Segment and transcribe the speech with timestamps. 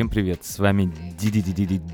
[0.00, 0.90] Всем привет, с вами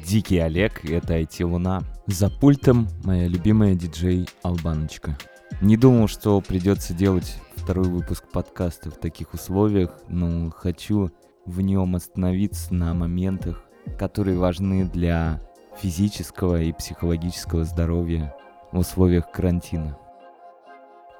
[0.06, 1.82] Дикий Олег, это IT Луна.
[2.06, 5.18] За пультом моя любимая диджей Албаночка.
[5.60, 11.10] Не думал, что придется делать второй выпуск подкаста в таких условиях, но хочу
[11.46, 13.64] в нем остановиться на моментах,
[13.98, 15.42] которые важны для
[15.82, 18.36] физического и психологического здоровья
[18.70, 19.98] в условиях карантина.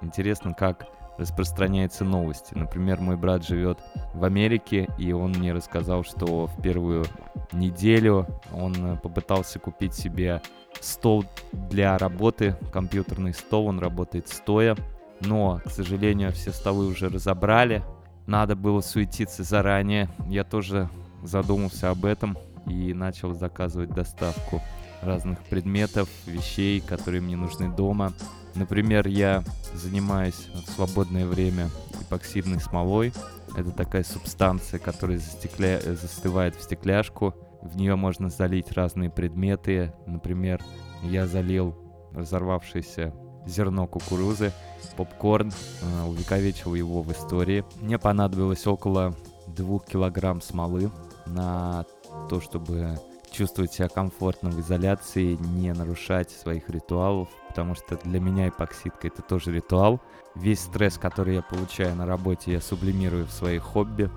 [0.03, 0.87] Интересно, как
[1.19, 2.55] распространяются новости.
[2.55, 3.79] Например, мой брат живет
[4.15, 7.07] в Америке, и он мне рассказал, что в первую
[7.53, 10.43] неделю он э, попытался купить себе
[10.81, 14.77] стол для работы, компьютерный стол, он работает стоя,
[15.21, 17.83] но, к сожалению, все столы уже разобрали,
[18.27, 20.91] надо было суетиться заранее, я тоже
[21.23, 22.37] задумался об этом
[22.67, 24.61] и начал заказывать доставку
[25.03, 28.13] разных предметов, вещей, которые мне нужны дома.
[28.55, 29.45] Например, я
[29.75, 31.69] занимаюсь в свободное время
[32.01, 33.13] эпоксидной смолой.
[33.57, 35.81] Это такая субстанция, которая застекля...
[35.81, 37.35] застывает в стекляшку.
[37.63, 39.93] В нее можно залить разные предметы.
[40.07, 40.63] Например,
[41.03, 41.77] я залил
[42.13, 43.13] разорвавшееся
[43.47, 44.53] зерно кукурузы,
[44.97, 47.65] попкорн, э, увековечил его в истории.
[47.81, 49.15] Мне понадобилось около
[49.47, 50.91] двух килограмм смолы
[51.27, 51.85] на
[52.29, 52.99] то, чтобы
[53.37, 59.21] чувствовать себя комфортно в изоляции, не нарушать своих ритуалов, потому что для меня эпоксидка это
[59.21, 60.01] тоже ритуал.
[60.35, 64.11] Весь стресс, который я получаю на работе, я сублимирую в свои хобби.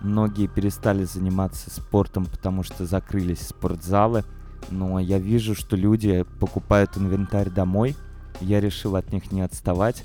[0.00, 4.24] Многие перестали заниматься спортом, потому что закрылись спортзалы,
[4.70, 7.96] но я вижу, что люди покупают инвентарь домой.
[8.40, 10.04] Я решил от них не отставать.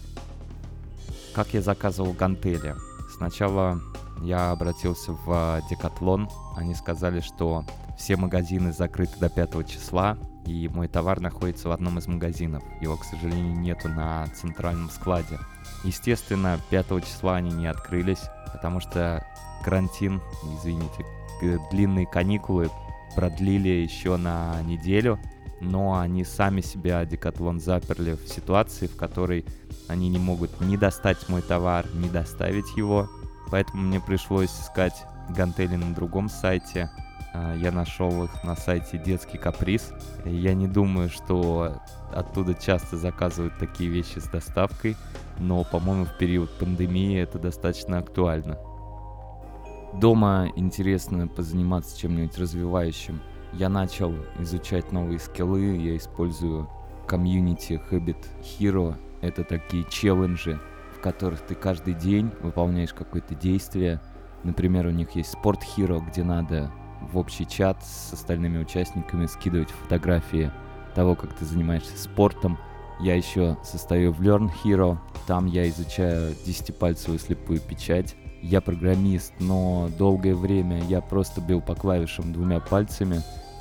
[1.33, 2.75] Как я заказывал гантели?
[3.17, 3.81] Сначала
[4.21, 6.29] я обратился в Декатлон.
[6.55, 7.63] Они сказали, что
[7.97, 12.63] все магазины закрыты до 5 числа, и мой товар находится в одном из магазинов.
[12.81, 15.39] Его, к сожалению, нету на центральном складе.
[15.83, 18.21] Естественно, 5 числа они не открылись,
[18.51, 19.25] потому что
[19.63, 20.21] карантин,
[20.59, 21.05] извините,
[21.71, 22.69] длинные каникулы
[23.15, 25.19] продлили еще на неделю,
[25.61, 29.45] но они сами себя, Декатлон, заперли в ситуации, в которой
[29.87, 33.09] они не могут ни достать мой товар, ни доставить его,
[33.51, 36.89] Поэтому мне пришлось искать гантели на другом сайте.
[37.33, 39.91] А, я нашел их на сайте Детский каприз.
[40.25, 41.81] Я не думаю, что
[42.13, 44.95] оттуда часто заказывают такие вещи с доставкой,
[45.39, 48.57] но, по-моему, в период пандемии это достаточно актуально.
[49.93, 53.21] Дома интересно позаниматься чем-нибудь развивающим.
[53.53, 56.69] Я начал изучать новые скиллы, я использую
[57.07, 58.95] комьюнити Habit Hero.
[59.21, 60.59] Это такие челленджи,
[61.05, 64.01] которых ты каждый день выполняешь какое-то действие.
[64.43, 69.69] Например, у них есть Sport Hero, где надо в общий чат с остальными участниками скидывать
[69.69, 70.49] фотографии
[70.95, 72.57] того, как ты занимаешься спортом.
[72.99, 78.15] Я еще состою в Learn Hero, там я изучаю десятипальцевую слепую печать.
[78.41, 83.17] Я программист, но долгое время я просто бил по клавишам двумя пальцами,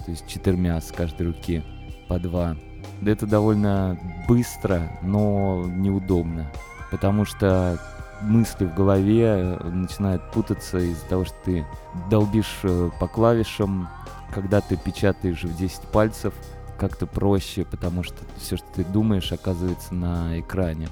[0.06, 1.62] то есть четырьмя с каждой руки
[2.08, 2.56] по два.
[3.04, 6.50] Это довольно быстро, но неудобно
[6.94, 7.76] потому что
[8.20, 11.66] мысли в голове э, начинают путаться из-за того, что ты
[12.08, 13.88] долбишь э, по клавишам,
[14.32, 16.32] когда ты печатаешь в 10 пальцев,
[16.78, 20.86] как-то проще, потому что все, что ты думаешь, оказывается на экране.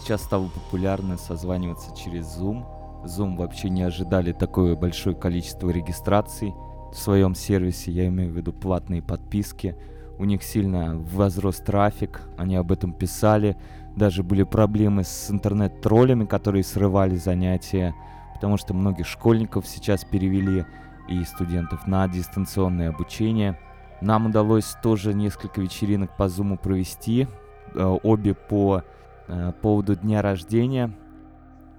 [0.00, 2.66] Сейчас стало популярно созваниваться через Zoom.
[3.04, 6.52] Zoom вообще не ожидали такое большое количество регистраций
[6.92, 9.76] в своем сервисе, я имею в виду платные подписки.
[10.18, 13.56] У них сильно возрос трафик, они об этом писали,
[13.96, 17.94] даже были проблемы с интернет-троллями, которые срывали занятия,
[18.34, 20.66] потому что многих школьников сейчас перевели
[21.08, 23.58] и студентов на дистанционное обучение.
[24.02, 27.26] Нам удалось тоже несколько вечеринок по Zoom провести,
[27.74, 28.82] э, обе по
[29.28, 30.92] э, поводу дня рождения.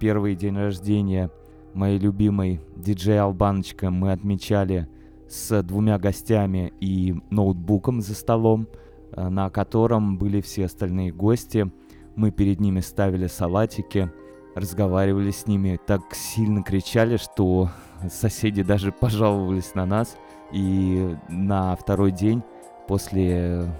[0.00, 1.30] Первый день рождения
[1.74, 4.88] моей любимой диджей Албаночка мы отмечали
[5.28, 8.66] с двумя гостями и ноутбуком за столом,
[9.12, 11.70] э, на котором были все остальные гости–
[12.18, 14.10] мы перед ними ставили салатики,
[14.56, 17.70] разговаривали с ними, так сильно кричали, что
[18.10, 20.16] соседи даже пожаловались на нас.
[20.50, 22.42] И на второй день
[22.88, 23.72] после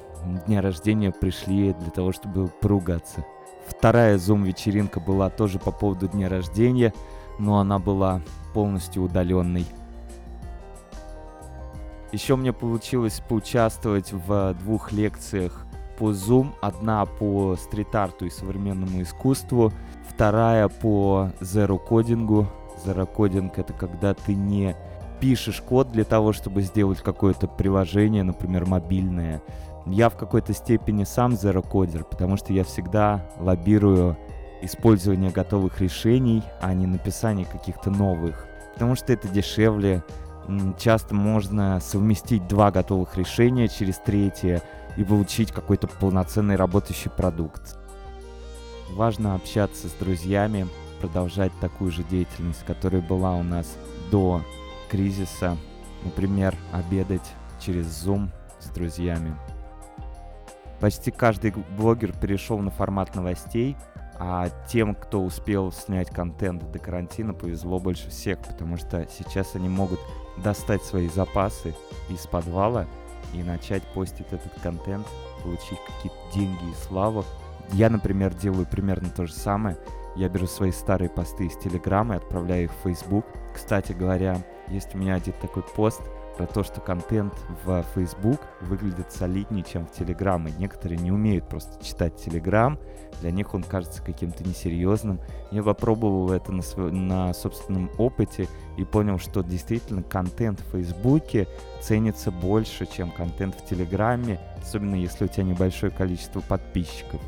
[0.47, 3.25] дня рождения пришли для того, чтобы поругаться.
[3.67, 6.95] Вторая зум-вечеринка была тоже по поводу дня рождения,
[7.41, 8.23] но она была
[8.55, 9.67] полностью удаленной.
[12.13, 15.67] Еще мне получилось поучаствовать в двух лекциях
[15.99, 19.73] по Zoom, одна по стрит-арту и современному искусству,
[20.09, 22.47] вторая по зеро-кодингу.
[22.85, 24.77] Зеро-кодинг— это когда ты не
[25.21, 29.43] пишешь код для того, чтобы сделать какое-то приложение, например, мобильное.
[29.87, 34.17] Я в какой-то степени сам зеро-кодер, потому что я всегда лоббирую
[34.63, 38.47] использование готовых решений, а не написание каких-то новых.
[38.79, 40.05] потому что это дешевле.
[40.79, 44.63] Часто можно совместить два готовых решения через третье
[44.99, 47.79] и получить какой-то полноценный работающий продукт.
[48.91, 50.67] Важно общаться с друзьями,
[51.01, 53.79] продолжать такую же деятельность, которая была у нас
[54.11, 54.43] до
[54.91, 55.57] кризиса.
[56.05, 59.37] Например, обедать через Zoom с друзьями.
[60.81, 63.77] Почти каждый блогер перешел на формат новостей,
[64.19, 69.69] а тем, кто успел снять контент до карантина, повезло больше всех, потому что сейчас они
[69.69, 70.01] могут
[70.39, 71.75] достать свои запасы
[72.09, 72.87] из подвала
[73.33, 75.07] и начать постить этот контент,
[75.43, 77.25] получить какие-то деньги и славу.
[77.73, 79.77] Я, например, делаю примерно то же самое.
[80.17, 83.25] Я беру свои старые посты из Телеграма и отправляю их в Facebook.
[83.55, 86.01] Кстати говоря, есть у меня один такой пост—
[86.39, 90.49] про то, что контент в Facebook выглядит солиднее, чем в Telegram.
[90.49, 92.79] И некоторые не умеют просто читать Telegram.
[93.21, 95.21] Для них он кажется каким-то несерьезным.
[95.51, 96.93] Я попробовал это на, св...
[96.93, 98.47] на собственном опыте
[98.77, 101.49] и понял, что действительно контент в Фейсбуке
[101.83, 107.21] ценится больше, чем контент в Телеграме, особенно если у тебя небольшое количество подписчиков.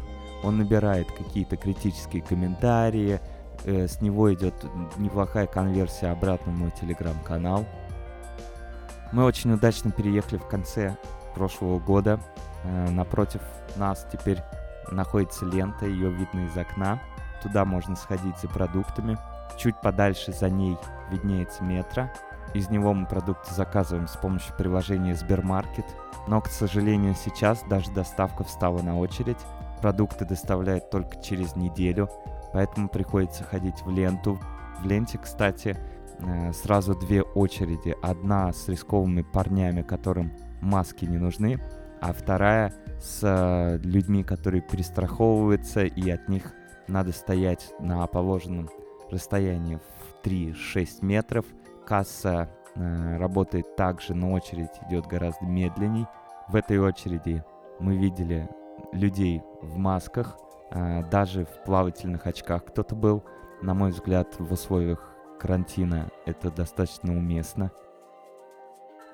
[0.44, 3.20] Он набирает какие-то критические комментарии,
[3.64, 4.54] э, с него идет
[4.98, 7.66] неплохая конверсия обратно в мой телеграм-канал.
[9.12, 10.96] Мы очень удачно переехали в конце
[11.34, 12.20] прошлого года.
[12.64, 13.40] Э, напротив
[13.76, 14.42] нас теперь
[14.90, 17.00] находится лента, ее видно из окна.
[17.42, 19.18] Туда можно сходить за продуктами.
[19.58, 20.76] Чуть подальше за ней
[21.10, 22.08] виднеется метро.
[22.54, 25.86] Из него мы продукты заказываем с помощью приложения Сбермаркет.
[26.26, 29.38] Но, к сожалению, сейчас даже доставка встала на очередь.
[29.80, 32.10] Продукты доставляют только через неделю,
[32.52, 34.38] поэтому приходится ходить в ленту.
[34.80, 35.76] В ленте, кстати,
[36.52, 37.96] сразу две очереди.
[38.02, 41.60] Одна с рисковыми парнями, которым маски не нужны,
[42.00, 46.52] а вторая с э, людьми, которые перестраховываются, и от них
[46.88, 48.68] надо стоять на положенном
[49.10, 51.44] расстоянии в 3-6 метров.
[51.86, 56.06] Касса э, работает также, но очередь идет гораздо медленней.
[56.48, 57.44] В этой очереди
[57.78, 58.48] мы видели
[58.92, 60.36] людей в масках,
[60.70, 63.24] э, даже в плавательных очках кто-то был.
[63.62, 67.72] На мой взгляд, в условиях карантина это достаточно уместно.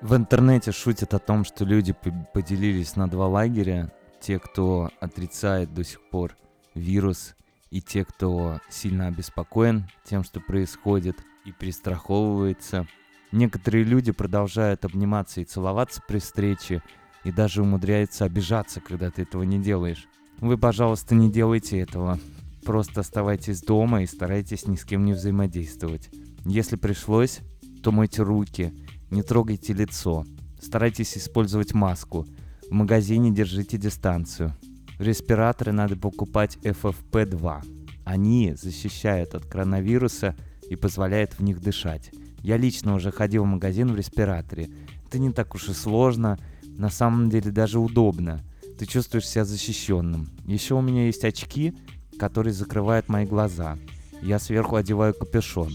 [0.01, 1.95] В интернете шутят о том, что люди
[2.33, 3.91] поделились на два лагеря.
[4.19, 6.35] Те, кто отрицает до сих пор
[6.75, 7.35] вирус,
[7.71, 12.87] и те, кто сильно обеспокоен тем, что происходит, и перестраховывается.
[13.31, 16.83] Некоторые люди продолжают обниматься и целоваться при встрече,
[17.23, 20.07] и даже умудряются обижаться, когда ты этого не делаешь.
[20.39, 22.19] Вы, пожалуйста, не делайте этого.
[22.67, 26.09] Просто оставайтесь дома и старайтесь ни с кем не взаимодействовать.
[26.43, 27.39] Если пришлось,
[27.81, 28.73] то мойте руки,
[29.09, 30.25] не трогайте лицо.
[30.59, 32.27] Старайтесь использовать маску.
[32.69, 34.53] В магазине держите дистанцию.
[34.99, 37.61] Респираторы надо покупать FFP2.
[38.03, 40.35] Они защищают от коронавируса
[40.69, 42.11] и позволяют в них дышать.
[42.43, 44.69] Я лично уже ходил в магазин в респираторе.
[45.05, 48.43] Это не так уж и сложно, на самом деле даже удобно.
[48.77, 50.27] Ты чувствуешь себя защищенным.
[50.45, 51.73] Еще у меня есть очки,
[52.17, 53.77] который закрывает мои глаза.
[54.21, 55.71] Я сверху одеваю капюшон.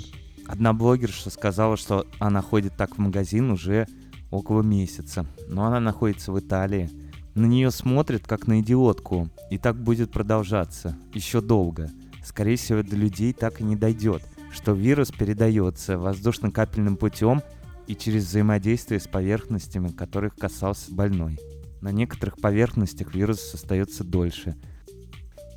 [0.46, 3.86] Одна блогерша сказала, что она ходит так в магазин уже
[4.30, 6.90] около месяца, но она находится в Италии.
[7.34, 11.90] На нее смотрят как на идиотку, и так будет продолжаться еще долго.
[12.24, 14.22] Скорее всего, до людей так и не дойдет,
[14.52, 17.42] что вирус передается воздушно-капельным путем
[17.86, 21.38] и через взаимодействие с поверхностями, которых касался больной.
[21.80, 24.56] На некоторых поверхностях вирус остается дольше–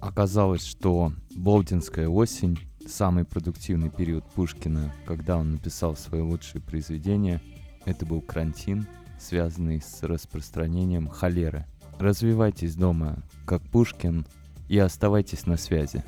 [0.05, 7.41] Оказалось, что Болдинская осень— самый продуктивный период Пушкина, когда он написал свои лучшие произведения.
[7.85, 8.85] Это был карантин,
[9.19, 11.65] связанный с распространением холеры.
[11.97, 14.27] Развивайтесь дома, как Пушкин,
[14.69, 16.03] и оставайтесь на связи.